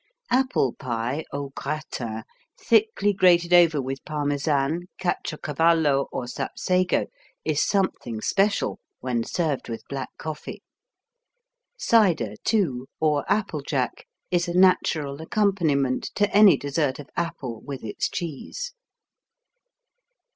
Apple 0.31 0.73
pie 0.73 1.23
au 1.31 1.49
gratin, 1.55 2.23
thickly 2.59 3.13
grated 3.13 3.53
over 3.53 3.79
with 3.79 4.03
Parmesan, 4.03 4.87
Caciocavallo 4.99 6.07
or 6.11 6.25
Sapsago, 6.25 7.05
is 7.45 7.63
something 7.63 8.19
special 8.19 8.79
when 9.01 9.23
served 9.23 9.69
with 9.69 9.83
black 9.87 10.09
coffee. 10.17 10.63
Cider, 11.77 12.33
too, 12.43 12.87
or 12.99 13.23
applejack, 13.31 14.07
is 14.31 14.47
a 14.47 14.55
natural 14.57 15.21
accompaniment 15.21 16.05
to 16.15 16.27
any 16.35 16.57
dessert 16.57 16.97
of 16.97 17.07
apple 17.15 17.61
with 17.61 17.83
its 17.83 18.09
cheese. 18.09 18.73